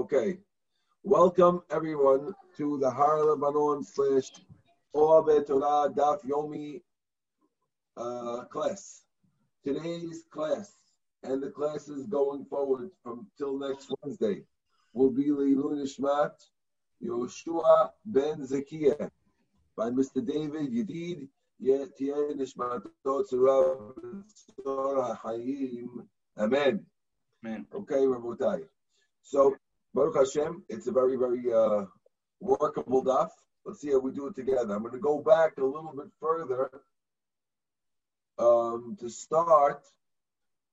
[0.00, 0.38] Okay.
[1.02, 4.30] Welcome everyone to the Har Lebanon slash
[4.94, 6.80] Or Torah Daf Yomi
[7.98, 9.02] uh, class.
[9.62, 10.72] Today's class
[11.22, 14.40] and the classes going forward from till next Wednesday
[14.94, 16.32] will be Leilun Ishmat
[17.04, 19.10] Yoshua Ben Zakiya
[19.76, 20.26] by Mr.
[20.26, 21.28] David Yedid
[21.62, 23.28] Yetien Ishmatot
[24.64, 26.06] Tzara Hayim.
[26.38, 26.86] Amen.
[27.44, 27.66] Amen.
[27.74, 28.62] Okay, Rabotai.
[29.22, 29.56] So
[29.94, 31.84] Baruch Hashem, it's a very, very uh,
[32.40, 33.30] workable daf.
[33.64, 34.74] Let's see how we do it together.
[34.74, 36.70] I'm going to go back a little bit further
[38.38, 39.82] um, to start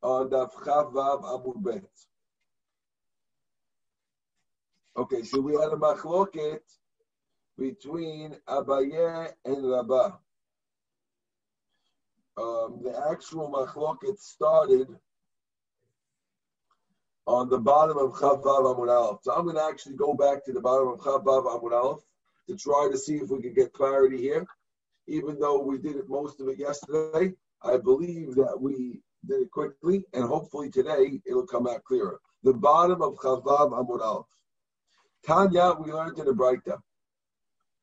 [0.02, 1.90] on daf Chavav Amud Bet.
[4.96, 6.60] Okay, so we had a machloket
[7.58, 10.12] between Abaye and Rabbah.
[12.38, 14.88] Um, the actual machloket started
[17.28, 19.20] on the bottom of Chavav Amud Aleph.
[19.22, 22.02] So I'm going to actually go back to the bottom of Chavav Amud Aleph
[22.48, 24.48] to try to see if we can get clarity here.
[25.08, 29.52] Even though we did it most of it yesterday, I believe that we did it
[29.52, 32.20] quickly, and hopefully today it'll come out clearer.
[32.44, 34.26] The bottom of Chavav Amud Aleph.
[35.26, 36.80] Tanya, we learned in the Breita.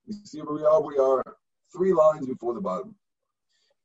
[0.06, 0.82] You see where we are?
[0.82, 1.22] We are
[1.70, 2.94] three lines before the bottom.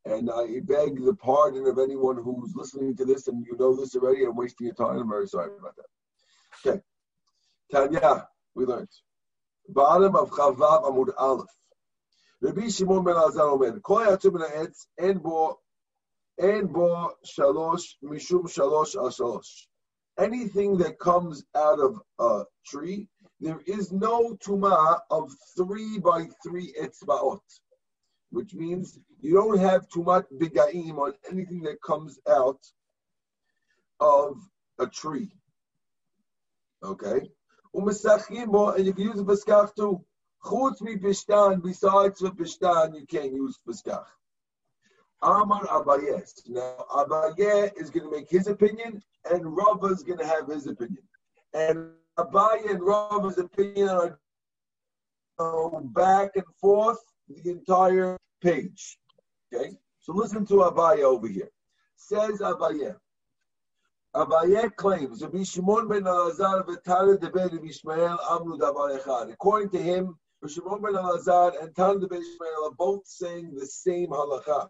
[0.09, 3.95] And I beg the pardon of anyone who's listening to this and you know this
[3.95, 4.25] already.
[4.25, 4.97] I'm wasting your time.
[4.97, 6.67] I'm very sorry about that.
[6.67, 6.81] Okay.
[7.71, 8.89] Tanya, we learned.
[9.67, 11.45] Bottom of Chavav Amud Aleph.
[12.41, 15.59] Rabbi Shimon ben Azar omer, Kol yatzum min ha'etz, en bo,
[16.41, 19.43] en bo shalosh, mishum shalosh al.
[20.17, 23.07] Anything that comes out of a tree,
[23.39, 27.41] there is no tuma of three by three etzbaot
[28.31, 32.59] which means you don't have too much bigaim on anything that comes out
[33.99, 34.37] of
[34.79, 35.31] a tree.
[36.83, 37.29] Okay?
[37.73, 40.03] And you can use a piskach too.
[40.43, 44.05] Chutz mi pishtan, besides for pishtan, you can't use piskach.
[45.21, 46.31] Amar Abayes.
[46.47, 50.65] Now, Abaye is going to make his opinion, and Rava is going to have his
[50.65, 51.03] opinion.
[51.53, 54.19] And Abaye and Rava's opinion are
[55.37, 58.97] go back and forth the entire page.
[59.53, 59.77] Okay?
[59.99, 61.49] So listen to Abaye over here.
[61.95, 62.95] Says Abaye.
[64.15, 68.17] Abaye claims Rabbi ben Elazar v'Tana de ben Ishmael.
[69.31, 73.53] According to him, Rabbi Shimon ben Elazar and Tana de ben Ishmael are both saying
[73.55, 74.69] the same halacha,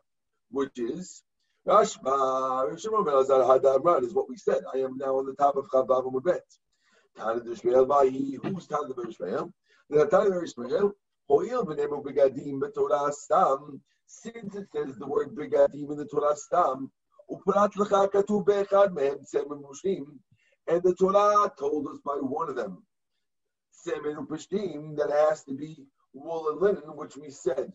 [0.51, 1.23] which is
[1.67, 2.65] Rashba.
[2.65, 4.61] Rabbi Shimon ben Elazar hadamran is what we said.
[4.73, 6.43] I am now on the top of Chavav Amud Bet.
[7.17, 8.37] Tana de Ishmael vahi.
[8.43, 9.53] Who's Tana de ben Ishmael?
[9.89, 10.93] The Tana de Ishmael
[14.11, 16.91] since it says the word begadim in the Torah stam,
[20.67, 22.83] and the Torah told us by one of them,
[23.85, 27.71] that has to be wool and linen, which we said.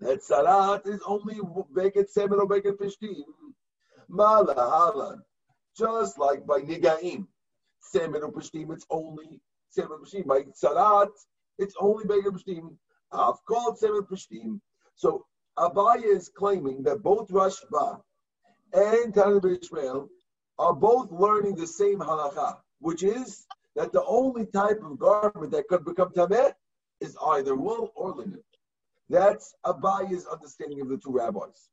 [0.00, 1.40] That sarat is only
[1.72, 3.24] beget semen or beget pishtim.
[4.08, 5.22] Mala
[5.76, 7.26] Just like by nigaim,
[7.80, 9.40] semen or pishtim, it's only
[9.70, 10.26] semen pishtim.
[10.26, 11.08] By sarat,
[11.58, 12.76] it's only Beggar Pishtim.
[13.12, 14.60] I've called seven Pishtim.
[14.94, 15.26] So
[15.58, 18.00] Abaya is claiming that both Rashba
[18.72, 20.08] and Tanah Ishmael
[20.58, 23.46] are both learning the same halacha, which is
[23.76, 26.52] that the only type of garment that could become tameh
[27.00, 28.42] is either wool or linen.
[29.08, 31.70] That's Abaya's understanding of the two rabbis.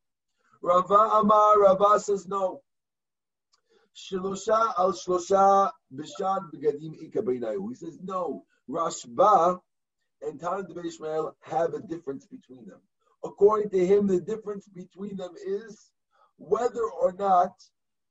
[0.61, 2.61] Rava Amar, Rava says no.
[3.95, 7.21] Shlosha al Shlosha Bishan Begadim Ika
[7.69, 8.45] He says no.
[8.69, 9.59] Rashba
[10.25, 12.79] and Tanit de Ishmael have a difference between them.
[13.23, 15.91] According to him, the difference between them is
[16.37, 17.53] whether or not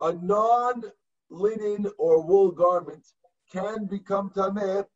[0.01, 3.05] a non-linen or wool garment
[3.53, 4.87] can become tameh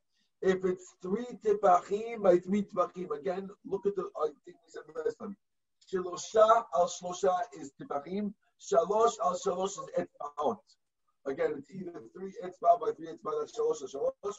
[0.42, 3.10] if it's three tipachim by three tipachim.
[3.18, 5.36] Again, look at the, I think we said the last time.
[5.92, 8.32] Shalosha al shlosha is tipachim.
[8.60, 10.58] Shalosh al shalosh is etbaot.
[11.26, 14.34] Again, it's either three etzba by three etzba, that's shalosh al shalosh.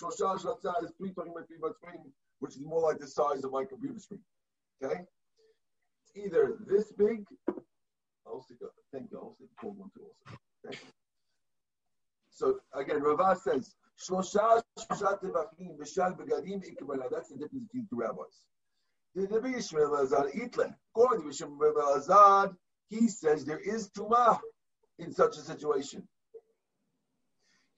[0.00, 2.00] Shosha Shatza is three talking about three by three,
[2.44, 4.20] which is more like the size of my computer screen.
[4.84, 5.00] Okay?
[6.02, 7.24] It's either this big.
[8.26, 9.18] I'll stick a, thank you.
[9.18, 10.38] I'll stick cold one too also.
[10.68, 10.78] Okay?
[12.28, 17.04] So again, Rava says, Shlosha Shosha Tevachim B'Shal Begadim Ikabala.
[17.10, 18.44] That's the difference between two rabbis.
[19.14, 20.74] The Nabi Yishmael Azad Itle.
[20.94, 22.54] According to Yishmael Azad,
[22.90, 24.38] he says there is Tumah
[24.98, 26.06] in such a situation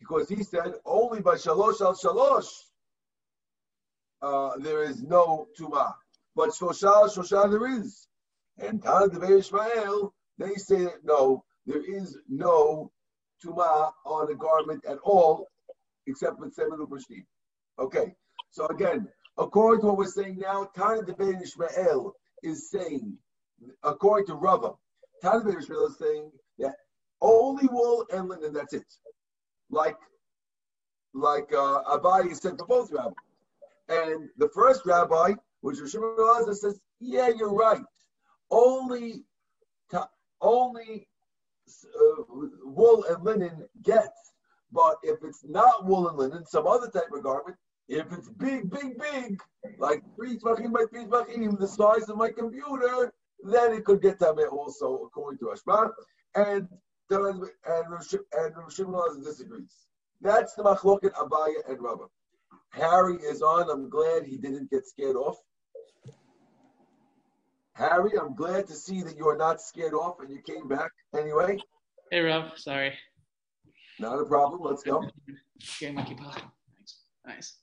[0.00, 2.48] because he said only by shalosh al shalosh
[4.22, 5.94] uh, there is no tuma,
[6.34, 8.08] but shloshah shloshah there is.
[8.58, 12.90] And Tan Devei Ishmael, they say that no, there is no
[13.44, 15.46] tuma on a garment at all,
[16.06, 17.24] except with seven upashtim.
[17.78, 18.14] Okay,
[18.50, 23.18] so again, according to what we're saying now, Tana the Ben Ishmael is saying,
[23.82, 24.72] according to Rava,
[25.22, 26.74] Tana Ben Ishmael is saying that
[27.20, 28.86] only wool and linen, that's it.
[29.70, 29.96] Like,
[31.12, 33.14] like uh, Abai said for both rabbis.
[33.88, 37.84] And the first rabbi, which is Shimon Elazar, says, yeah, you're right.
[38.50, 39.24] Only,
[40.40, 41.08] only
[41.68, 42.22] uh,
[42.64, 44.32] wool and linen gets.
[44.72, 47.56] But if it's not wool and linen, some other type of garment,
[47.88, 49.40] if it's big, big, big,
[49.78, 51.06] like three tvachim by three
[51.46, 53.12] the size of my computer,
[53.44, 55.90] then it could get tameh also, according to Ashma.
[56.34, 56.68] And
[57.10, 59.86] and and Shimon disagrees.
[60.20, 62.06] That's the machloket Abaya and Rava.
[62.76, 63.70] Harry is on.
[63.70, 65.36] I'm glad he didn't get scared off.
[67.72, 70.90] Harry, I'm glad to see that you are not scared off and you came back
[71.14, 71.58] anyway.
[72.10, 72.56] Hey, Rob.
[72.56, 72.92] Sorry.
[73.98, 74.62] Not a problem.
[74.62, 75.08] Let's go.
[75.82, 76.34] Nice.
[77.26, 77.56] Nice.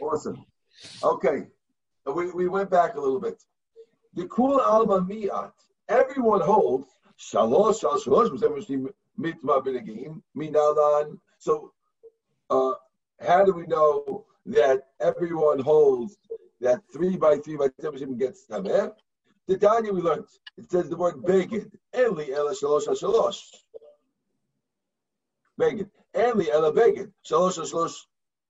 [0.00, 0.44] Awesome.
[1.02, 1.46] Okay.
[2.06, 3.42] We, we went back a little bit.
[4.14, 5.52] The cool Alma Miat.
[5.88, 6.88] Everyone holds
[7.18, 8.30] Shalosh Shalosh
[9.18, 11.18] Mitma Benegim Minalan.
[11.38, 11.72] So,
[12.48, 12.72] uh,
[13.26, 16.16] how do we know that everyone holds
[16.60, 18.92] that three by three by seven gets tameh?
[19.46, 20.26] The Tanya we learned.
[20.56, 21.70] It says the word beged.
[21.96, 23.40] Eli ela shalosh shalosh.
[25.58, 25.90] Beged.
[26.16, 27.12] Eli ela beged.
[27.28, 27.96] Shalosh shalosh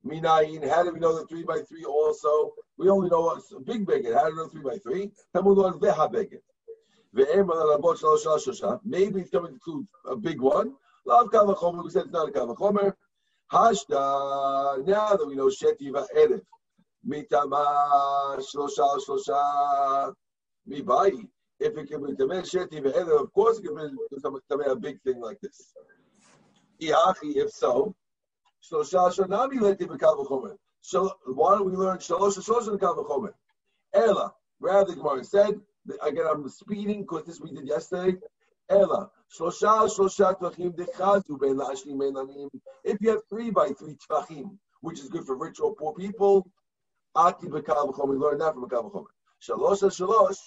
[0.07, 0.69] minayin.
[0.69, 2.53] How do we know that three by three also?
[2.77, 4.15] We only know a big beged.
[4.15, 5.11] How do we know three by three?
[5.35, 6.41] Talmud learns veha beged.
[8.85, 10.75] Maybe it's coming to include a big one.
[11.07, 11.83] Lav kavachomer.
[11.83, 12.95] We said it's not a kavachomer.
[13.53, 14.87] Hashda.
[14.87, 16.43] Now that we know shetiva erev.
[17.09, 20.15] Mitama shlosha shlosha.
[20.69, 21.29] Mibai.
[21.59, 23.83] If it can be Tameh Sheti Ve'eder, of course it can be
[24.51, 25.75] Tameh a big thing like this.
[26.81, 27.95] Iachi, if so,
[28.65, 30.57] Shlosha Shonami Leti B'Kal V'chomer.
[30.81, 33.35] So why don't we learn Shalosh B'Kal V'chomer?
[33.93, 35.61] Ela, rather the Gemara said,
[36.03, 38.17] again I'm speeding because this we did yesterday,
[38.71, 42.49] Ela, Shlosha Shlosha Tvachim Dechazu Ben Lashlim Ben
[42.85, 46.49] If you have three by three Tvachim, which is good for rich or poor people,
[47.17, 49.07] Ati V'chomer, we learned that from B'Kal V'chomer.
[49.43, 50.39] Shalosh Shalosh,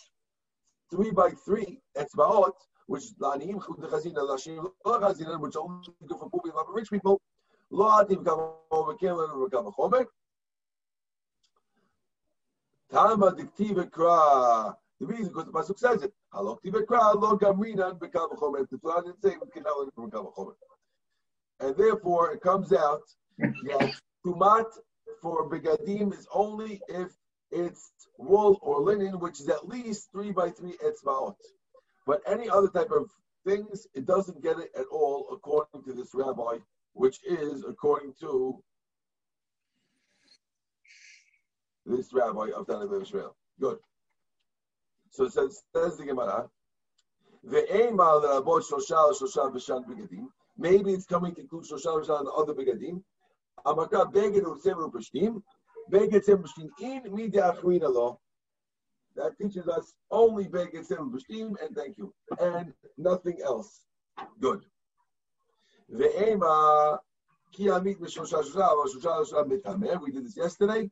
[0.89, 2.53] three by three etzbaot,
[2.87, 6.59] which is lanim chud chazina lashim lo chazina, which is only good for poor people,
[6.59, 7.21] not for rich people.
[7.71, 10.05] Lo ativ kavachomer kelen kavachomer.
[12.89, 14.77] Tama diktiva kra.
[15.03, 16.13] The reason because the pasuk says it.
[16.33, 18.69] Halok tiva kra lo gamrina bekavachomer.
[18.69, 20.53] The Torah didn't say we can have it from kavachomer.
[21.59, 23.01] And therefore, it comes out
[23.37, 23.93] that
[24.25, 24.65] tumat
[25.21, 27.11] for begadim is only if
[27.51, 31.35] it's wool or linen, which is at least three by three etzmaot.
[32.07, 33.09] But any other type of
[33.45, 36.59] things, it doesn't get it at all, according to this rabbi,
[36.93, 38.63] which is according to
[41.85, 43.35] this rabbi of Tanakh Israel.
[43.59, 43.79] Good.
[45.13, 46.49] So it says, says the Gemara.
[50.57, 53.01] Maybe it's coming to include Shoshal shosha and other begadim.
[53.65, 55.41] Amaka beged u'sever u'pashtim.
[55.91, 58.19] Beged sever u'pashtim in midya achruina lo.
[59.15, 62.13] That teaches us only Beged Sim B'Shtim, and thank you.
[62.39, 63.85] And nothing else.
[64.39, 64.65] Good.
[65.91, 66.97] Ve'ema
[67.51, 70.01] ki amit b'shosha shosha, shosha shosha mitamer.
[70.01, 70.89] We did this yesterday.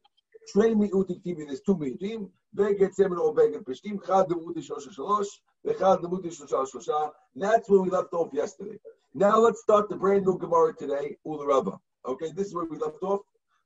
[0.48, 2.30] Train mi'utim tivi, there's two mi'utim.
[2.56, 4.00] Beged Sim or Beged B'Shtim.
[4.06, 5.28] Chad demuti shosha shalosh.
[5.66, 7.12] V'chad demuti shosha shosha.
[7.36, 8.78] That's where we left off yesterday.
[9.14, 11.80] Now let's start the brand new Gemara today, Ula Rabba.
[12.06, 13.22] Okay, this is where we left off.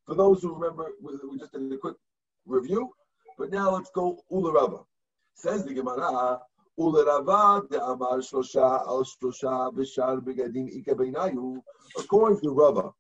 [0.06, 1.96] For those who remember, we just did a quick
[2.46, 2.94] review.
[3.38, 4.86] But now let's go Ula Rava.
[5.34, 6.40] Says the Gemara.
[11.98, 12.94] According to Rava,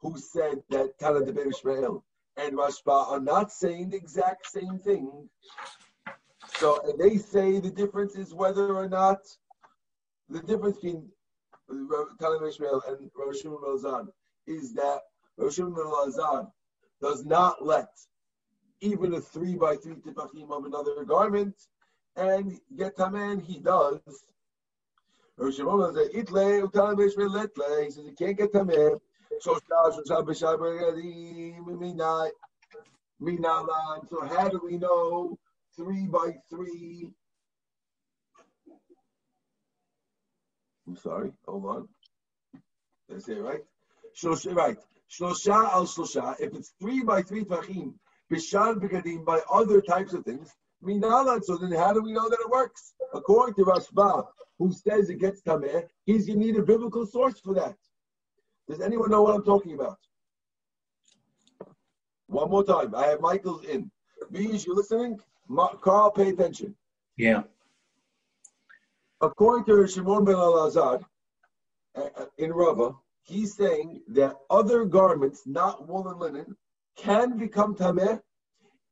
[0.00, 2.04] who said that Tana de Ishmael
[2.40, 5.28] and Rashba are not saying the exact same thing.
[6.56, 9.18] So they say the difference is whether or not
[10.28, 11.08] the difference between
[11.68, 14.08] Tana Ishmael and Rosh Shimon
[14.46, 15.00] is that
[15.36, 16.46] Rosh Shimon
[17.00, 17.88] does not let
[18.80, 21.54] even a three by three tipachim of another garment,
[22.16, 24.00] and get tamen, he does.
[25.36, 28.52] Rosh Hashanah "Itle utam letle." He says he can't get
[29.30, 29.40] tamen.
[29.40, 29.58] So
[34.10, 35.38] So how do we know
[35.76, 37.10] three by three?
[40.86, 41.32] I'm sorry.
[41.46, 41.88] Hold on.
[43.08, 43.60] Did I say right?
[44.20, 44.76] Shlosha, right.
[45.10, 46.40] Shlosha al shlosha.
[46.40, 47.94] If it's three by three tvachim
[48.30, 50.54] Bishan Begadim by other types of things.
[50.84, 52.94] Minalan, so then how do we know that it works?
[53.12, 54.26] According to Rashba,
[54.58, 57.76] who says it gets tameh, he's going to need a biblical source for that.
[58.68, 59.98] Does anyone know what I'm talking about?
[62.26, 62.94] One more time.
[62.94, 63.90] I have Michael's in.
[64.30, 65.18] Bees, you listening?
[65.48, 66.76] Ma- Carl, pay attention.
[67.16, 67.42] Yeah.
[69.20, 71.04] According to Shimon ben Elazar,
[71.96, 76.56] uh, uh, in Rava, he's saying that other garments, not wool and linen,
[76.96, 78.20] can become tameh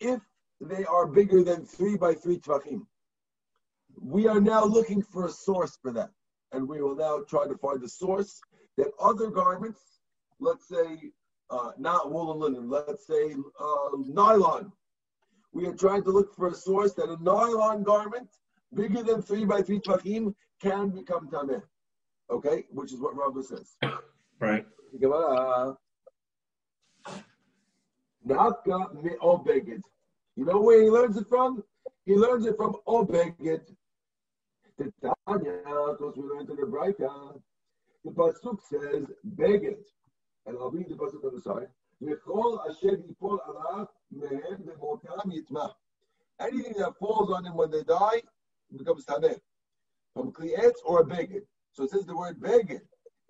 [0.01, 0.21] if
[0.61, 2.85] they are bigger than three by three tvachim.
[4.01, 6.11] We are now looking for a source for that,
[6.53, 8.41] and we will now try to find the source
[8.79, 9.81] that other garments,
[10.39, 11.11] let's say
[11.51, 14.73] uh, not wool and linen, let's say uh, nylon.
[15.53, 18.29] We are trying to look for a source that a nylon garment
[18.75, 21.63] bigger than three by three tvachim can become tameh.
[22.31, 23.77] Okay, which is what Rava says.
[24.41, 24.65] Right.
[25.01, 25.77] Gemara.
[28.25, 29.83] Nafka me'obeged.
[30.37, 31.65] You know where he learns it from?
[32.07, 33.75] He learns it from obeged.
[34.79, 37.41] The Tanya, because we learned in the Braita,
[38.09, 39.85] the pasuk says beged,
[40.47, 41.69] and I'll read the pasuk on the side.
[46.41, 48.23] Anything that falls on him when they die
[48.77, 49.41] becomes tameh.
[50.15, 51.43] From klietz or a beged.
[51.73, 52.81] So it says the word beged.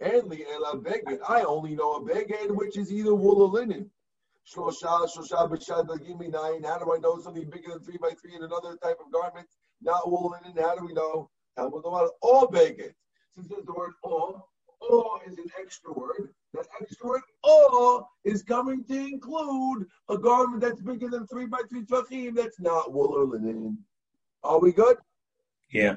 [0.00, 1.18] And li ela beged.
[1.26, 3.90] I only know a beged which is either wool or linen.
[4.46, 6.62] Shlosha, shlosha, b'shad, gimi nine.
[6.64, 9.48] How do I know something bigger than three by three in another type of garment?
[9.80, 10.62] Not wool and linen.
[10.62, 11.30] How do we know?
[11.56, 12.94] All beged.
[13.34, 14.47] Since there's the word all,
[15.68, 16.30] extra word.
[16.54, 21.58] That extra word all is coming to include a garment that's bigger than three by
[21.68, 23.76] three tvachim that's not wool or linen.
[24.42, 24.96] Are we good?
[25.70, 25.96] Yeah.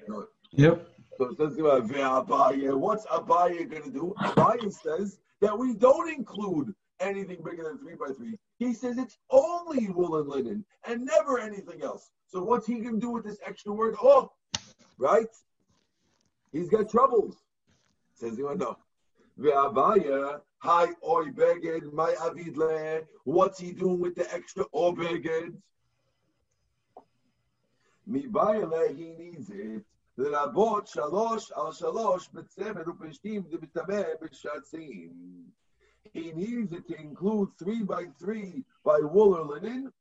[0.51, 0.87] Yep.
[1.17, 2.77] So it says uh, about Abaya.
[2.77, 4.13] What's Abaya going to do?
[4.19, 8.37] Abaya says that we don't include anything bigger than three by three.
[8.57, 12.09] He says it's only wool and linen and never anything else.
[12.27, 13.95] So what's he going to do with this extra word?
[14.03, 14.33] Oh,
[14.97, 15.27] right?
[16.51, 17.37] He's got troubles.
[18.15, 18.75] Says he oh, no.
[19.40, 23.00] Ve'abaya, hi oy beged, my avidle.
[23.24, 25.60] What's he doing with the extra oy beged?
[28.06, 29.82] מבעלה he needs it.
[30.18, 35.12] לרבות שלוש על שלוש בצמד ופשתים דבטמא בשעצים.
[36.14, 39.92] He needs it to include three by three by wool or linen,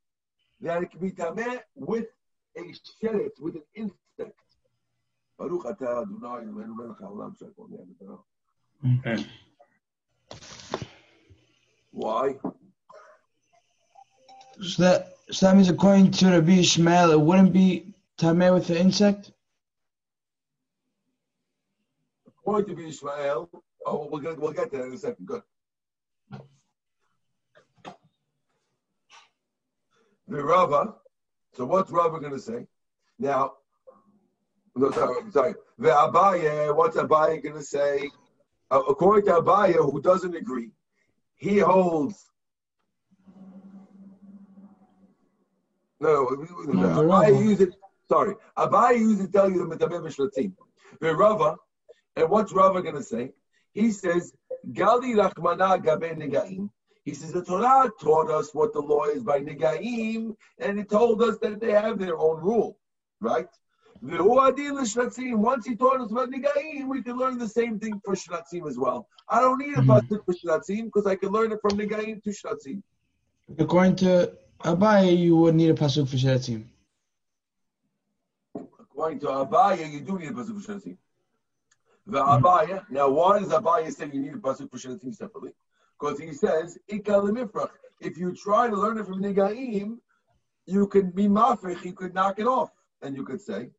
[0.60, 2.06] that it can be tameh with
[2.56, 4.40] a sheret, with an insect.
[5.38, 8.16] ברוך אתה אדוני אלוהינו מלך העולם שהכל נהיה בדברו.
[8.83, 9.25] Okay.
[11.91, 12.35] Why?
[14.61, 18.79] So that so that means according to Rabbi Ishmael, it wouldn't be tameh with the
[18.79, 19.31] insect.
[22.27, 23.49] According to Ishmael,
[23.85, 25.27] oh, we'll get, we'll get there in a second.
[25.27, 25.41] Good.
[30.27, 30.95] The Rava.
[31.53, 32.65] So what's Rava going to say?
[33.19, 33.53] Now,
[34.75, 35.53] no, sorry, sorry.
[35.77, 38.09] The Abaye, what's Abaye going to say?
[38.71, 40.71] Uh, according to Abaye, who doesn't agree,
[41.35, 42.31] he holds.
[45.99, 46.35] No, no,
[46.65, 47.43] no, No, the Abaye Rava.
[47.43, 47.75] uses.
[48.07, 50.53] Sorry, Abaye uses to tell you the Metameh B'Shratzim.
[51.01, 51.57] The Rava,
[52.15, 53.33] and what's Rava going to say?
[53.73, 54.33] He says,
[54.71, 56.69] Gali Rachmana Gabe Negaim.
[57.03, 61.21] He says the Torah taught us what the law is by Negaim, and it told
[61.23, 62.77] us that they have their own rule,
[63.19, 63.47] right?
[64.03, 65.35] V'hu adin l'shratzim.
[65.35, 68.77] Once he taught us about Negaim, we can learn the same thing for Shratzim as
[68.77, 69.07] well.
[69.29, 69.87] I don't need a Mhm.
[69.87, 72.81] pasuk for Shratzim because I can learn it from Negaim to Shratzim.
[73.59, 76.65] According to Abaye, you would need a pasuk for sheratzim.
[78.79, 80.97] According to Abaya, you do need a pasuk for Shratzim.
[82.07, 82.89] The Abaya.
[82.89, 85.53] Now, why does Abaya say you need a pasuk for Shratzim separately?
[85.99, 86.79] Because he says.
[86.87, 89.99] If you try to learn it from Negaim,
[90.65, 92.71] you can be mafich, you could knock it off,
[93.03, 93.69] and you could say,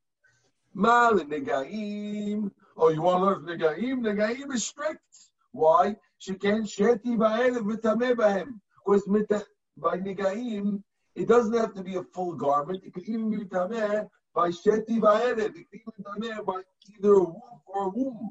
[0.74, 4.00] "Mal Negaim." Oh, you want to learn from Negaim?
[4.00, 5.30] Negaim is strict.
[5.52, 5.96] Why?
[6.20, 8.60] Sheken sheti ba'elev v'tameh b'hem.
[8.86, 9.44] Because
[9.76, 10.82] by Negaim,
[11.14, 12.82] it doesn't have to be a full garment.
[12.84, 15.54] It could even be tameh by sheti ba'elev.
[15.56, 16.62] It could even be tameh by
[16.96, 18.30] either a womb or a womb,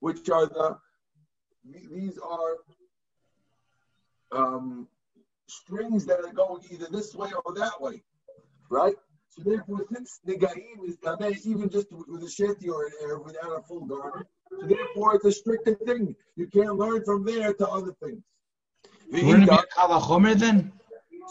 [0.00, 0.78] which are the
[1.64, 2.56] these are
[4.32, 4.88] um,
[5.46, 8.02] strings that are going either this way or that way,
[8.68, 8.96] right?
[9.34, 13.52] So therefore, since negaim is tameh, even just with a sheti or an air without
[13.58, 16.14] a full garment, so therefore it's a stricter thing.
[16.36, 18.22] You can't learn from there to other things.
[19.10, 20.72] Wouldn't it be a kalachomer then?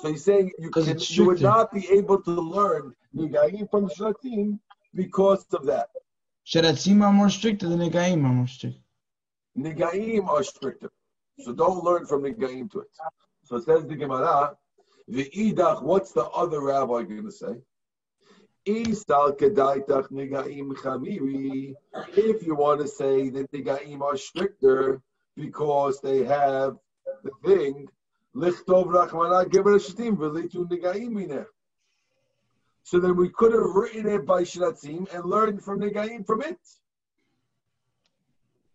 [0.01, 4.57] So he's saying you, can, you would not be able to learn negaim from shatim
[4.95, 5.89] because of that.
[6.45, 8.79] Sheratzim are more stricter than Negaim are more strict.
[9.55, 10.89] Negaim are stricter.
[11.39, 12.87] So don't learn from Negaim to it.
[13.43, 14.57] So it says the Gemara,
[15.07, 17.61] the Idach, what's the other rabbi going to say?
[18.63, 19.07] If
[22.45, 25.01] you want to say that Negaim are stricter
[25.35, 26.77] because they have
[27.23, 27.87] the thing.
[32.83, 36.59] So then we could have written it by Shiratzim and learned from Negaim from it.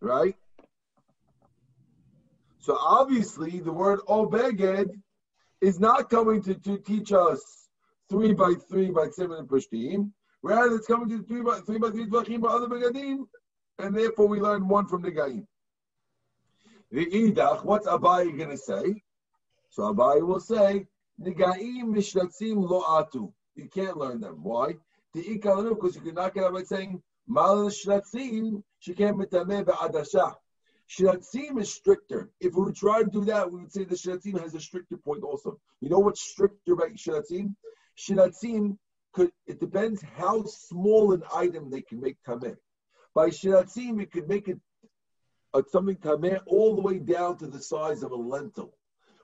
[0.01, 0.35] Right?
[2.59, 4.89] So obviously the word Obeged
[5.61, 7.66] is not coming to, to teach us
[8.09, 10.11] three by three by seven and Pushtim.
[10.43, 13.27] Rather, it's coming to three by three by three Tvachim by other Begadim,
[13.79, 15.45] and therefore we learn one from Negaim.
[16.91, 19.03] The Idach, what's Abai going to say?
[19.69, 20.87] So Abai will say,
[21.21, 23.33] Negaim Mishratzim Lo Atu.
[23.55, 24.43] You can't learn them.
[24.43, 24.75] Why?
[25.13, 29.65] The Ikalanu, because you can knock it out by saying, Mal Shratzim, she can't mitameh
[29.65, 30.35] be'adasha.
[30.89, 32.29] Shiratzim is stricter.
[32.39, 34.95] If we would try to do that, we would say the Shiratzim has a stricter
[34.95, 35.59] point also.
[35.81, 37.53] You know what's stricter about Shiratzim?
[37.97, 38.77] Shiratzim
[39.13, 42.55] could, it depends how small an item they can make tameh.
[43.13, 44.59] By Shiratzim, it could make it
[45.53, 48.73] uh, something tameh all the way down to the size of a lentil.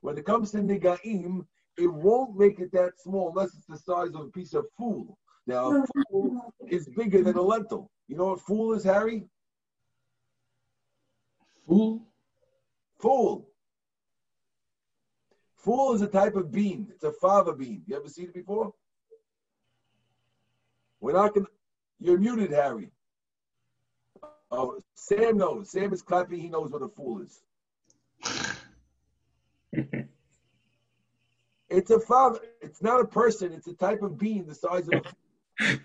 [0.01, 1.45] When it comes to Nigaim,
[1.77, 5.17] it won't make it that small unless it's the size of a piece of fool.
[5.45, 7.91] Now, a fool is bigger than a lentil.
[8.07, 9.25] You know what fool is, Harry?
[11.67, 12.01] Fool?
[12.99, 13.49] Fool.
[15.63, 16.87] Fool is a type of bean.
[16.93, 17.83] It's a fava bean.
[17.87, 18.73] You ever seen it before?
[20.99, 21.51] We're not going to.
[21.99, 22.89] You're muted, Harry.
[24.51, 25.71] Oh, Sam knows.
[25.71, 26.39] Sam is clapping.
[26.39, 27.41] He knows what a fool is.
[31.69, 32.39] It's a fava.
[32.61, 33.51] It's not a person.
[33.51, 35.03] It's a type of bean the size of
[35.59, 35.79] a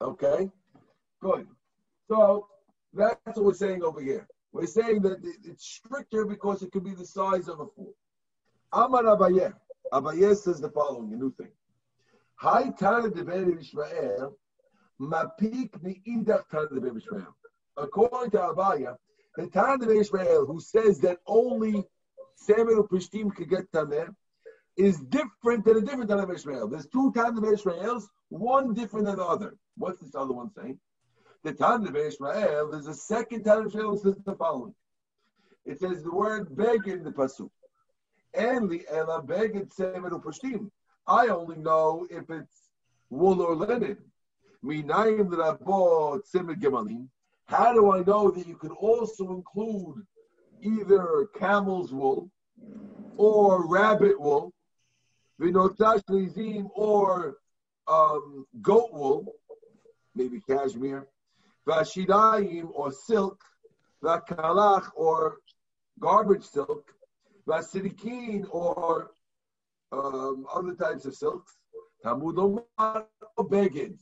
[0.00, 0.48] Okay?
[1.20, 1.48] Good.
[2.06, 2.46] So
[2.94, 4.28] that's what we're saying over here.
[4.52, 7.94] We're saying that it's stricter because it could be the size of a fool.
[8.72, 9.52] Amar Abaye.
[9.92, 11.48] Abaye says the following, a new thing.
[12.36, 14.36] Hi Tana de Ben Israel,
[15.00, 17.26] Mapik Ni'idach Tana de Ben
[17.76, 18.94] According to Abaye,
[19.36, 21.84] the Tana de Israel, who says that only
[22.36, 24.14] Samuel Prishtim could get Tameh,
[24.76, 26.68] is different than a different Tana Israel.
[26.68, 29.56] There's two Tana of Israels, one different than the other.
[29.76, 30.78] What's this other one saying?
[31.42, 34.74] The Tana of Israel, there's a second Tana of Israel that says the following.
[35.64, 37.50] It says the word beg in the pasuk.
[38.34, 40.70] And the ela beged u'pashtim.
[41.06, 42.70] I only know if it's
[43.10, 43.98] wool or linen.
[44.64, 47.08] Minayim rabo tzimid gemalim.
[47.46, 50.04] How do I know that you can also include
[50.60, 52.30] either camel's wool
[53.16, 54.52] or rabbit wool,
[55.40, 57.38] vinotash lizim or
[57.86, 59.34] um, goat wool,
[60.14, 61.08] maybe cashmere,
[61.66, 63.40] vashidayim or silk,
[64.02, 65.38] vakalach or
[65.98, 66.92] garbage silk,
[67.48, 69.10] vasidikin or
[69.92, 71.56] um, other types of silks.
[72.02, 73.06] Talmud Omar
[73.38, 73.98] beged.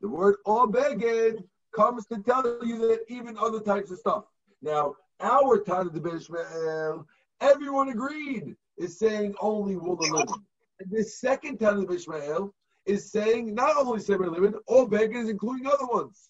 [0.00, 4.24] The word beged comes to tell you that even other types of stuff.
[4.60, 7.04] Now, our Tana de Bishmael,
[7.40, 10.44] everyone agreed, is saying only wool and linen.
[10.80, 12.52] And the second Tana de Bishmael
[12.86, 16.28] is saying not only seven linen, all beged is including other ones.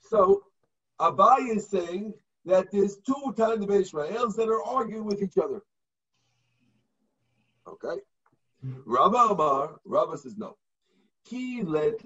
[0.00, 0.42] So,
[1.00, 5.62] Abai is saying that there's two Tana de Bishmaels that are arguing with each other.
[7.66, 8.00] Okay.
[8.84, 10.56] Rabba Amar, Rabba says no.
[11.24, 12.04] Ki let.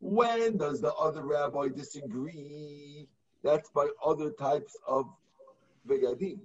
[0.00, 3.08] When does the other rabbi disagree?
[3.42, 5.06] That's by other types of
[5.86, 6.40] begadim.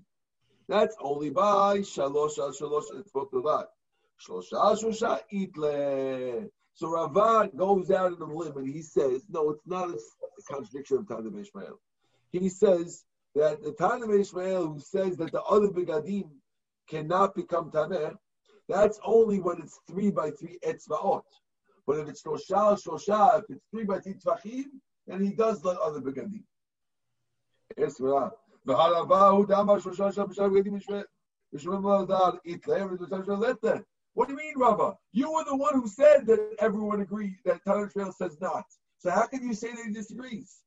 [0.68, 3.68] That's only by shalosh al shalosh etzvot levad.
[4.20, 6.50] Shlosha shlosha itle.
[6.76, 9.98] So Ravad goes out on the limb and he says, no, it's not a
[10.52, 11.80] contradiction of Tana Ishmael.
[12.32, 16.30] He says that the Tana Ishmael who says that the other begadim
[16.90, 18.16] cannot become Tameh,
[18.68, 21.24] that's only when it's three by three etzvaot.
[21.88, 24.66] But if it's shosha shosha, if it's three by three tvachim,
[25.08, 26.44] then he does let other begadim.
[27.80, 28.32] Esra.
[34.16, 34.98] What do you mean, Rabba?
[35.12, 38.64] You were the one who said that everyone agreed that Tanakh says not.
[38.98, 40.62] So how can you say that he disagrees?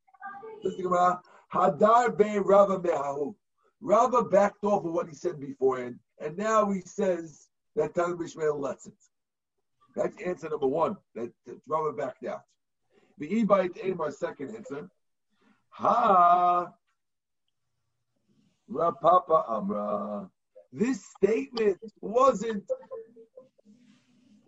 [1.53, 3.35] Hadar be Rava me'ahu.
[3.81, 8.87] Rava backed off of what he said beforehand, and now he says that Tanakh lets
[8.87, 8.93] it.
[9.97, 10.99] That's answer number one.
[11.15, 12.43] That, that Rava backed out.
[13.17, 14.91] The Ebite aim our second answer.
[15.71, 16.71] Ha
[18.69, 20.29] Rav Papa Amra.
[20.71, 22.65] This statement wasn't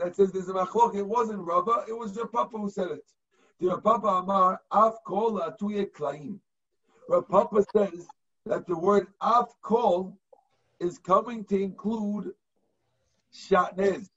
[0.01, 0.97] that says there's a machlok.
[0.97, 3.05] It wasn't Rava, it was Rav Papa who said it.
[3.61, 6.41] The Papa Amar, Af kol atuye klaim.
[7.09, 8.07] Rapapa says
[8.47, 10.17] that the word Af kol
[10.81, 12.33] is coming to include
[13.35, 14.09] shatnez,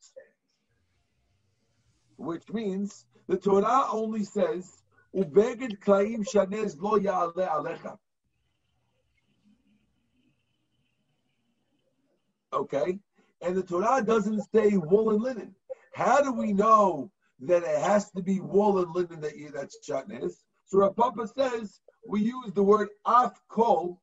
[2.16, 7.98] which means the Torah only says, Ubegid klaim Shatnez lo ya'ale alecha.
[12.54, 13.00] Okay?
[13.42, 15.56] And the Torah doesn't say wool and linen.
[15.94, 19.78] How do we know that it has to be wool and linen that you, that's
[19.88, 20.34] shatnez?
[20.66, 24.02] So Rav Papa says we use the word af kol,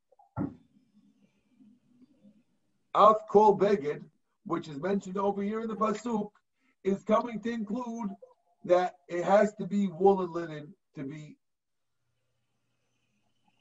[2.94, 4.04] af kol beged,
[4.46, 6.30] which is mentioned over here in the pasuk,
[6.84, 8.10] is coming to include
[8.64, 11.36] that it has to be wool and linen to be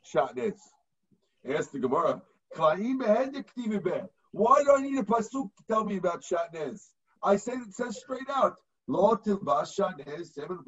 [0.06, 0.58] shatnez.
[1.50, 2.22] Ask the Gemara,
[2.56, 6.82] why do I need a pasuk to tell me about shatnez?
[7.22, 10.60] I say it says straight out, seven.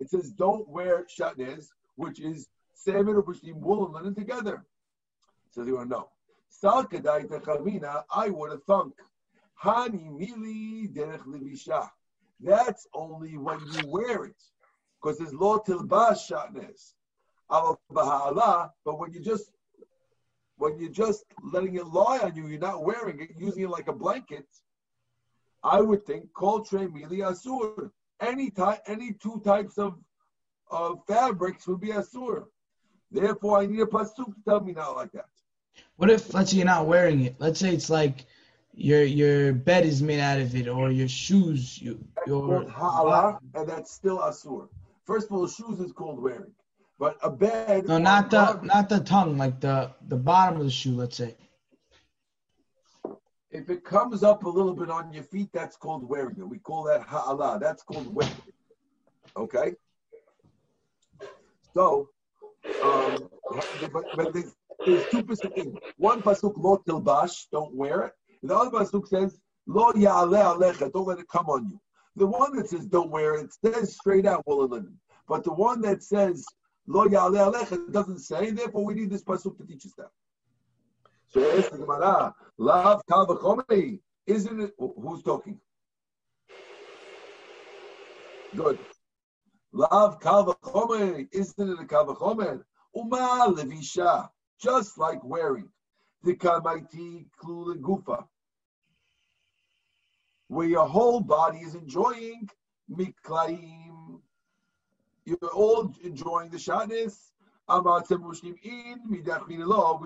[0.00, 4.64] It says don't wear shatnez, which is seven u'pishtim wool and linen together.
[5.50, 6.08] Says you want to know.
[8.10, 8.94] I would have thunk.
[9.62, 10.88] Hani mili.
[12.40, 14.42] That's only when you wear it,
[15.00, 16.94] because there's lo tilbash shatnez.
[18.84, 19.52] But when you just
[20.56, 23.88] when you're just letting it lie on you, you're not wearing it, using it like
[23.88, 24.46] a blanket.
[25.64, 27.90] I would think kol tre mili asur.
[28.20, 29.94] Any type, any two types of
[30.70, 32.44] of fabrics would be asur.
[33.10, 35.28] Therefore, I need a pasuk to tell me not like that.
[35.96, 37.36] What if let's say you're not wearing it?
[37.38, 38.26] Let's say it's like
[38.74, 43.38] your your bed is made out of it, or your shoes, you, your called ha'ala,
[43.54, 44.68] and that's still asur.
[45.04, 46.52] First of all, shoes is called wearing,
[46.98, 47.86] but a bed.
[47.86, 50.94] no, not the garment- not the tongue, like the the bottom of the shoe.
[50.94, 51.36] Let's say.
[53.54, 56.48] If it comes up a little bit on your feet, that's called wearing it.
[56.48, 57.60] We call that ha'ala.
[57.60, 58.54] That's called wearing it.
[59.36, 59.74] Okay?
[61.72, 62.10] So,
[62.82, 63.28] um,
[63.92, 65.76] but, but there's, there's two pasukim.
[65.98, 68.12] One pasuk, lo tilbash, don't wear it.
[68.42, 69.38] And the other pasuk says,
[69.68, 71.80] lo ya'ale alecha, don't let it come on you.
[72.16, 74.98] The one that says don't wear it, it says straight out wool and linen.
[75.28, 76.44] But the one that says
[76.88, 80.10] lo ya'ale alecha doesn't say, therefore we need this pasuk to teach us that.
[81.34, 83.02] So ask the Gemara, Lav
[84.28, 84.72] isn't it?
[84.78, 85.58] Who's talking?
[88.54, 88.78] Good.
[89.72, 92.62] Lav kal v'chomei, isn't it a kal v'chomer?
[92.94, 94.28] Uma levisha,
[94.60, 95.68] just like wearing.
[96.22, 98.24] The kalmaiti klul gufa,
[100.46, 102.48] where your whole body is enjoying
[102.88, 104.20] miklaim.
[105.24, 107.33] You're all enjoying the shatnez.
[107.66, 107.74] We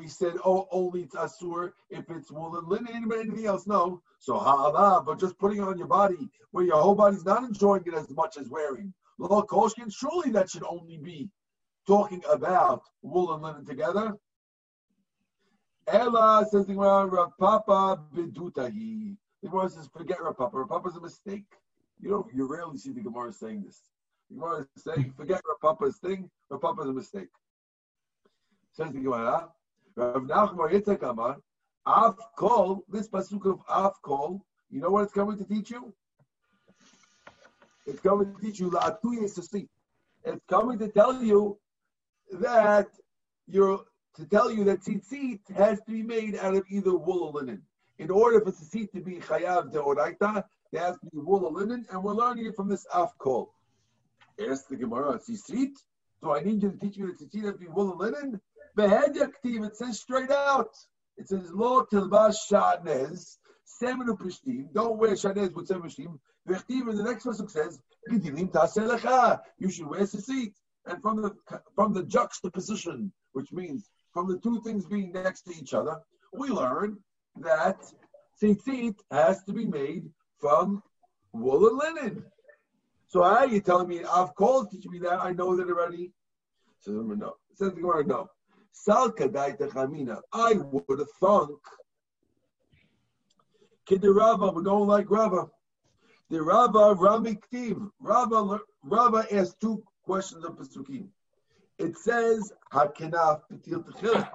[0.09, 4.01] said, oh, only it's asur if it's wool and linen, but anything else, no.
[4.21, 7.83] So ha'ala, but just putting it on your body where your whole body's not enjoying
[7.87, 8.95] it as much as wearing.
[9.19, 11.29] Surely that should only be
[11.87, 14.17] talking about wool and linen together.
[15.89, 19.17] Ella says the Gemara, Rav Papa bidutahi.
[19.43, 20.59] The Gemara says, forget Rav Papa.
[20.59, 21.47] Rav Papa's a mistake.
[22.01, 23.81] You don't, you rarely see the Gemara saying this.
[24.31, 26.31] The Gemara is saying, forget Rav Papa's thing.
[26.51, 27.31] Rav Papa's a mistake.
[28.79, 29.49] Says the Gemara,
[29.97, 31.39] Rav Nachman Yitzhak Amar,
[31.85, 35.93] Av Kol, this pasuk of Av Kol, you know what it's coming to teach you?
[37.87, 39.67] It's coming to teach you La'atu Yesasi.
[40.25, 41.59] It's coming to tell you
[42.35, 42.87] that
[43.49, 43.81] you're
[44.15, 47.61] to tell you that tzitzit has to be made out of either wool or linen.
[47.99, 51.85] In order for tzitzit to be chayav deoraita, there has to be wool or linen,
[51.91, 53.53] and we're learning it from this af kol.
[54.39, 55.75] Ask the Gemara, tzitzit?
[56.23, 58.41] Do I need you to teach me that tzitzit has to be wool or linen?
[58.79, 60.71] Behed yaktiv, it says straight out.
[61.17, 64.73] It says lo tilbash shatnez, seven pishtim.
[64.73, 66.19] Don't wear shatnez with seven pishtim.
[66.49, 67.81] Vechtiv, and the next pasuk says.
[68.09, 70.53] You should wear tzitzit.
[70.87, 71.35] And from the
[71.75, 76.01] from the juxtaposition, which means from the two things being next to each other,
[76.33, 76.99] we learn
[77.41, 77.81] that
[78.41, 80.09] tzitzit has to be made
[80.41, 80.85] from
[81.33, 82.25] wool and linen.
[83.09, 85.21] So how are you telling me I've called teaching me that?
[85.21, 86.13] I know that already.
[86.79, 87.35] Says no.
[87.55, 88.31] Says the Gemara, no.
[90.33, 91.59] I would have thunk.
[93.87, 95.51] Kid the Rava, we're going like Rava.
[96.31, 97.91] The Rava, Rami Ktiv.
[98.01, 101.09] Rava, Rava asked two questions of Pesukim.
[101.79, 104.29] It says, Hakenaf Petil Techil.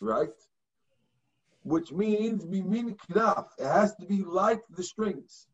[0.00, 0.30] Right?
[1.62, 3.48] Which means, Mimin Knaf.
[3.58, 5.48] It has to be like the strings.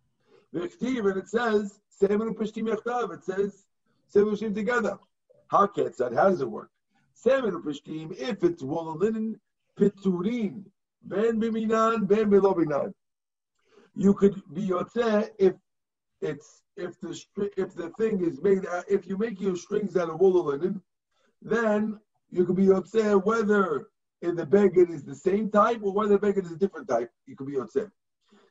[0.55, 3.13] V'chtiv, and it says, Seven Peshtim Yachtav.
[3.15, 3.65] It says,
[4.09, 4.99] Seven Peshtim together.
[5.49, 6.13] How can that?
[6.13, 6.71] How does it work?
[7.15, 9.41] Seven Peshtim, if it's wool and linen,
[9.79, 10.65] Piturin.
[11.05, 12.93] Ben Biminan, Ben Belobinan.
[13.95, 15.55] You could be Yotzeh if
[16.21, 17.21] it's if the
[17.57, 20.57] if the thing is made out, if you make your strings out of wool or
[20.57, 20.81] linen,
[21.43, 21.99] then
[22.31, 23.89] you could be yotzeh whether
[24.23, 27.11] in the beggar is the same type or whether the beggar is a different type.
[27.27, 27.91] You could be yotzeh.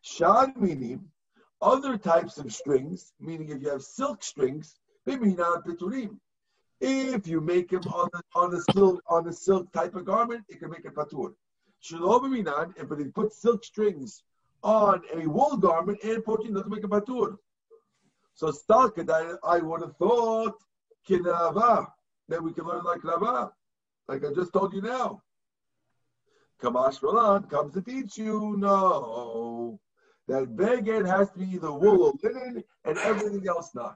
[0.01, 1.03] Shad meaning
[1.61, 4.75] other types of strings, meaning if you have silk strings,
[5.07, 6.17] not piturim.
[6.81, 10.43] If you make him on a, on a silk on a silk type of garment,
[10.49, 11.33] it can make it patur.
[11.79, 14.23] Shalom minan, if they put silk strings
[14.63, 17.37] on a wool garment and protein doesn't make a patur.
[18.33, 20.55] So stalked, I, I would have thought
[21.07, 21.85] kinava
[22.29, 23.51] that we can learn like Rava,
[24.07, 25.21] like I just told you now.
[26.61, 29.79] Kamash Roland comes to teach you no
[30.27, 33.95] that beged has to be either wool or linen and everything else not.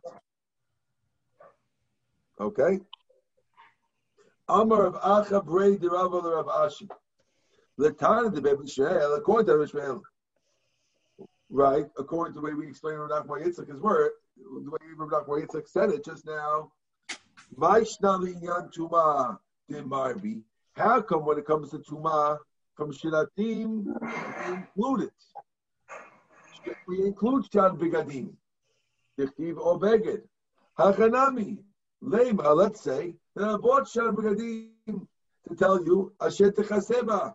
[2.39, 2.79] Okay.
[4.47, 6.87] Amar of Acha Brei de Rav Ashi.
[7.79, 10.03] Letana de Beb Israel, according to Israel.
[11.49, 15.45] Right, according to the way we explain Rav Nachman Yitzchak, word, the way Rav Nachman
[15.45, 16.71] Yitzchak said it just now.
[17.57, 19.37] Vaishnali Yan Tuma
[19.69, 20.41] de Marbi.
[20.75, 22.37] How come when it comes to Tuma
[22.75, 25.13] from Shilatim, we include it?
[26.87, 28.33] We include Shan Bigadim.
[29.17, 30.23] Dichtiv or Beged.
[32.03, 37.33] Lema, let's say, that I bought Bigadim to tell you, Asher Techaseba.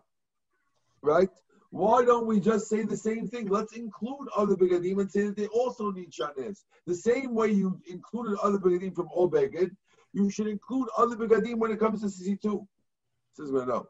[1.01, 1.29] Right?
[1.71, 3.47] Why don't we just say the same thing?
[3.47, 6.65] Let's include other begadim and say that they also need shanes.
[6.85, 9.31] The same way you included other begadim from all
[10.13, 12.67] you should include other begadim when it comes to tzitzit.
[13.37, 13.87] This is what I know.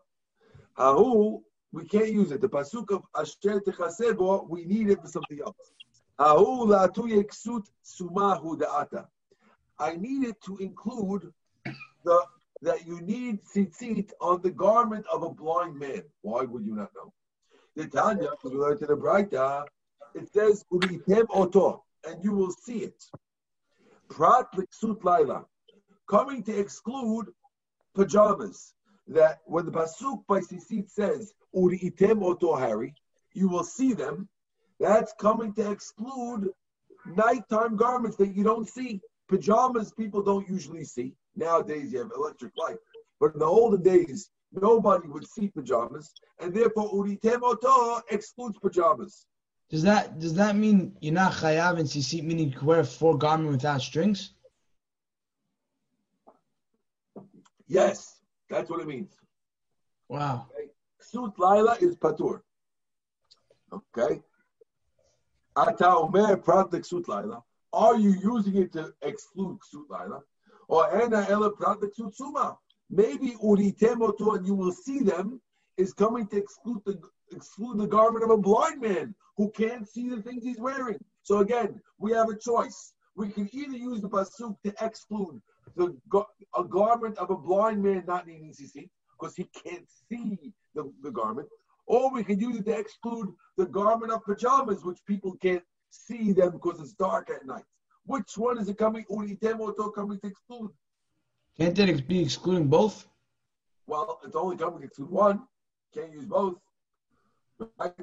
[0.77, 2.41] Ahu, we can't use it.
[2.41, 5.71] The pasuk of Asher Techasebo, we need it for something else.
[6.19, 9.07] Ahu la'atu yeksut sumahu da'ata.
[9.81, 11.33] I needed to include
[12.05, 12.23] the
[12.61, 16.03] that you need tzitzit on the garment of a blind man.
[16.21, 17.11] Why would you not know?
[17.75, 19.65] The Tanya, we learned in the Braita,
[20.13, 23.03] it says and you will see it.
[24.09, 25.45] Prat liksut laila,
[26.07, 27.27] coming to exclude
[27.95, 28.73] pajamas.
[29.07, 32.93] That when the pasuk by tzitzit says uritem oto, Harry,
[33.33, 34.29] you will see them.
[34.79, 36.49] That's coming to exclude
[37.05, 39.01] nighttime garments that you don't see.
[39.31, 41.13] Pajamas people don't usually see.
[41.37, 42.75] Nowadays you have electric light.
[43.17, 49.25] But in the olden days, nobody would see pajamas, and therefore uritem oto excludes pajamas.
[49.69, 52.83] Does that does that mean you're not chayav and tzitzit, meaning you can wear a
[52.83, 54.33] full garment without strings?
[57.67, 59.13] Yes, that's what it means.
[60.09, 60.47] Wow.
[61.01, 62.41] Ksut laila is patur.
[63.71, 64.21] Okay.
[65.55, 67.41] Ata omer prat ksut laila.
[67.73, 70.21] Are you using it to exclude ksut laila?
[70.67, 72.57] Or ena ela prat ksut?
[72.89, 75.41] Maybe uritemoto, and you will see them,
[75.77, 76.99] is coming to exclude the
[77.31, 80.99] exclude the garment of a blind man who can't see the things he's wearing.
[81.23, 82.93] So again, we have a choice.
[83.15, 85.41] We can either use the pasuk to exclude
[85.77, 85.97] the
[86.57, 91.11] a garment of a blind man not needing CC because he can't see the, the
[91.11, 91.47] garment,
[91.85, 96.31] or we can use it to exclude the garment of pajamas, which people can't see
[96.31, 97.63] them because it's dark at night.
[98.05, 99.05] Which one is it coming?
[99.09, 100.71] Uritemoto coming to exclude?
[101.57, 103.07] Can't that be excluding both?
[103.85, 105.41] Well, it's only coming to exclude one.
[105.93, 106.55] Can't use both.
[107.77, 107.93] Right?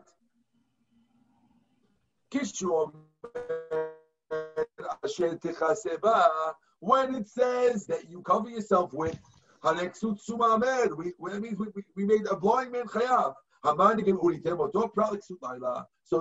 [6.80, 9.18] When it says that you cover yourself with
[9.64, 13.34] Haneksut Sumamed, we that means we, we, we made a blind man chayav.
[13.64, 13.74] So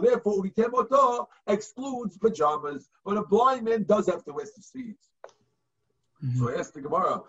[0.01, 5.09] therefore, uritemoto excludes pajamas, but a blind man does have to wear seats.
[6.23, 6.39] Mm-hmm.
[6.39, 7.21] So I asked the Gemara,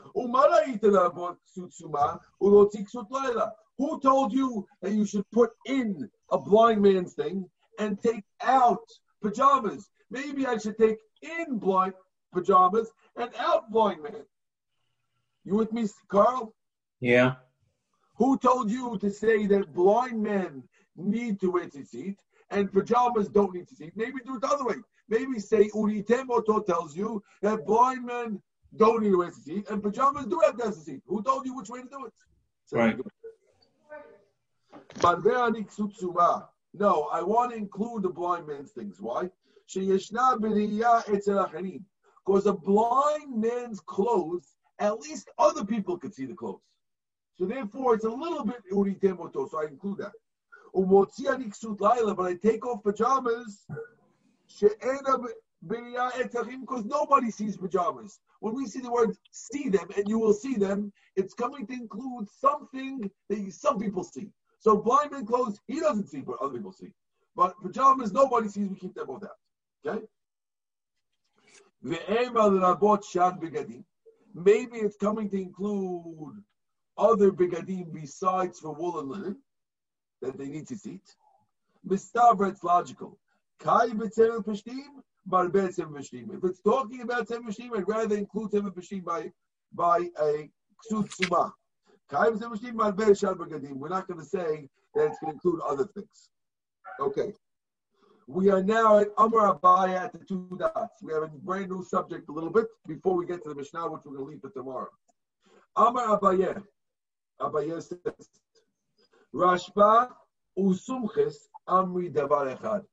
[3.76, 8.82] who told you that you should put in a blind man's thing and take out
[9.22, 9.88] pajamas?
[10.10, 11.94] Maybe I should take in blind
[12.32, 14.24] pajamas and out blind man.
[15.44, 16.54] You with me, Carl?
[17.00, 17.36] Yeah.
[18.18, 20.64] Who told you to say that blind men
[20.96, 22.16] need to wear tzitzit
[22.50, 23.92] and pajamas don't need tzitzit?
[23.94, 24.74] Maybe do it the other way.
[25.08, 28.42] Maybe say Uritemoto tells you that blind men
[28.76, 31.02] don't need to wear tzitzit and pajamas do have to have tzitzit.
[31.06, 32.12] Who told you which way to do it?
[32.72, 32.98] Right.
[36.74, 39.00] No, I want to include the blind man's things.
[39.00, 39.30] Why?
[42.26, 46.60] Because a blind man's clothes, at least other people could see the clothes.
[47.38, 50.12] So therefore, it's a little bit uritemoto, so I include that.
[50.74, 53.64] But I take off pajamas
[55.60, 58.20] because nobody sees pajamas.
[58.40, 61.72] When we see the word see them, and you will see them, it's coming to
[61.72, 64.32] include something that some people see.
[64.58, 66.92] So blind man clothes, he doesn't see, but other people see.
[67.36, 69.38] But pajamas, nobody sees, we keep them both out.
[69.86, 70.04] Okay?
[74.34, 76.42] Maybe it's coming to include
[76.98, 79.36] other bigadim besides for wool and linen
[80.22, 81.00] that they need to see.
[81.88, 83.18] Mistavra, it's logical.
[83.60, 86.36] Kai b'tzem peshtim, bar b'tzem peshtim.
[86.36, 89.32] If it's talking about tzem peshtim, I'd rather include tzem peshtim by
[89.72, 90.50] by a
[90.84, 91.52] ksut suma.
[92.10, 93.74] Zemashim Malbeh Shal Bagadim.
[93.74, 96.30] We're not going to say that it's going to include other things.
[97.00, 97.32] Okay.
[98.26, 101.02] We are now at Amar Abaya at the two dots.
[101.02, 103.90] We have a brand new subject a little bit before we get to the Mishnah,
[103.90, 104.88] which we're going to leave for tomorrow.
[105.76, 106.62] Amar Abaya.
[107.40, 108.28] Abaye says,
[109.34, 110.10] Rashba
[110.58, 111.36] usumchis
[111.68, 112.84] amri davar echad.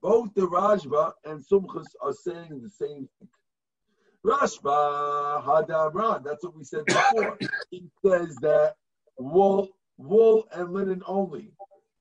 [0.00, 3.28] Both the Rashba and Sumchus are saying the same thing.
[4.24, 7.38] Rashba Hadamran, that's what we said before.
[7.70, 8.74] he says that
[9.18, 11.52] wool, wool and linen only,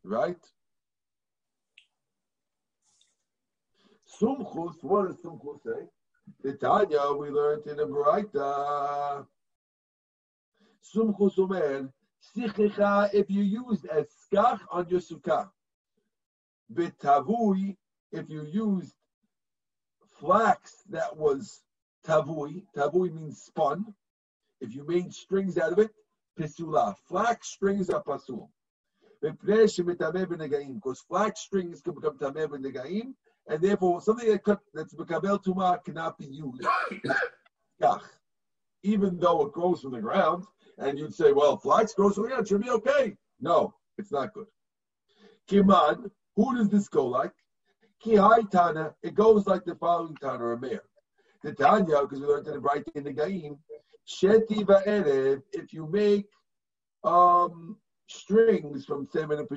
[0.03, 0.37] right?
[4.19, 5.87] Sumchus, what does Sumchus say?
[6.43, 9.25] The Tanya we learned in the Baraita.
[10.83, 11.91] Sumchus Omer,
[12.35, 15.49] Sichicha, if you used as skach on your sukkah.
[16.73, 17.77] Betavui,
[18.11, 18.93] if you used
[20.19, 21.61] flax that was
[22.05, 23.93] tavui, tavui means spun.
[24.61, 25.91] If you made strings out of it,
[26.39, 26.95] pisula.
[27.07, 28.49] Flax strings are pasul.
[29.21, 29.75] Because
[31.07, 33.13] flax strings can become tameh v'negaim,
[33.47, 36.65] and therefore something that cut, that's mekabel tuma cannot be used.
[38.83, 40.45] Even though it grows from the ground,
[40.81, 43.15] and you'd say, well, flax grows from the ground, should be okay.
[43.39, 44.47] No, it's not good.
[45.49, 47.33] Kiman, who does this go like?
[48.03, 48.17] Ki
[48.51, 50.81] Tana, it goes like the following Tana or Meir.
[51.43, 53.57] The Tanya, because we learned in the bright in the Gaim,
[54.07, 56.27] Sheti va'erev, if you make
[57.03, 59.49] um, strings from semen and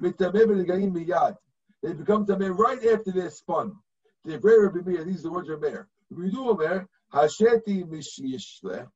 [0.00, 1.36] miyad.
[1.82, 3.72] They become tameh right after they're spun.
[4.24, 5.88] The Rabbi Meir, these are the words of Meir.
[6.10, 8.88] We do Omer, hasheti mishiyishle.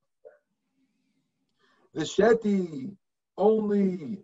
[1.97, 2.95] The sheti
[3.39, 4.19] only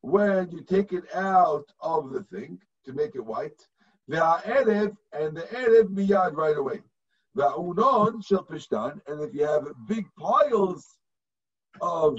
[0.00, 3.64] when you take it out of the thing to make it white.
[4.08, 6.80] The erev and the erev miyad right away.
[7.36, 10.84] The unon shel pishtan, and if you have big piles
[11.80, 12.18] of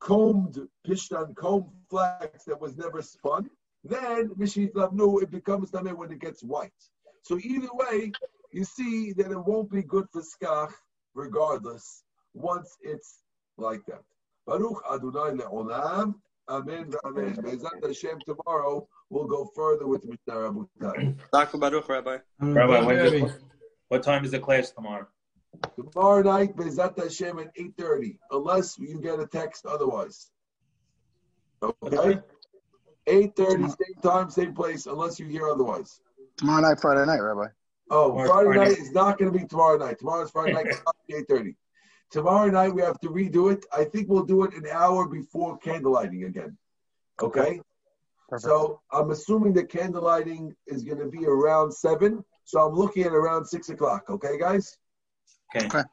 [0.00, 3.48] combed pishtan, combed flax that was never spun,
[3.84, 6.82] then mishit lavnu it becomes tameh when it gets white.
[7.22, 8.12] So either way,
[8.52, 10.74] you see that it won't be good for skach
[11.14, 13.23] regardless once it's
[13.56, 14.02] like that.
[14.46, 16.14] Baruch Adonai le'olam.
[16.48, 16.92] Amen.
[17.06, 17.36] Amen.
[17.36, 21.16] Bezat Hashem tomorrow we'll go further with Mishnah Rabotai.
[21.32, 21.58] Dr.
[21.58, 22.18] Baruch, Rabbi.
[22.42, 23.32] Mm, Rabbi, when's
[23.88, 25.06] what time is the class tomorrow?
[25.76, 30.30] Tomorrow night, Bezat Hashem at 8.30, unless you get a text otherwise.
[31.62, 32.20] Okay?
[33.06, 36.00] 8.30, same time, same place, unless you hear otherwise.
[36.36, 37.48] Tomorrow night, Friday night, Rabbi.
[37.90, 38.70] Oh, Tomorrow's Friday Friday.
[38.70, 39.98] night is not going to be tomorrow night.
[39.98, 41.54] Tomorrow's Friday night, it's not gonna be 8.30.
[42.10, 43.64] Tomorrow night, we have to redo it.
[43.72, 46.56] I think we'll do it an hour before candlelighting again.
[47.20, 47.60] Okay?
[48.28, 48.44] Perfect.
[48.44, 52.24] So I'm assuming the candlelighting is going to be around 7.
[52.44, 54.04] So I'm looking at around 6 o'clock.
[54.08, 54.76] Okay, guys?
[55.54, 55.66] Okay.
[55.66, 55.84] Okay.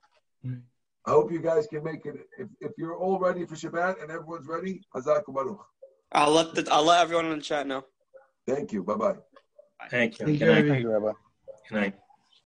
[1.06, 2.15] I hope you guys can make it.
[2.38, 5.65] If, if you're all ready for Shabbat and everyone's ready, Hazak Baruch.
[6.12, 7.86] I'll let the I'll let everyone in the chat know.
[8.47, 8.84] Thank you.
[8.84, 9.15] Bye bye.
[9.89, 10.26] Thank you.
[10.26, 10.56] Thank Good you, night.
[10.58, 10.69] Rabbi.
[10.69, 11.12] Thank you, Rabbi.
[11.69, 11.95] Good night.